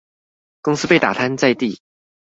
[0.63, 1.79] 公司被打癱在地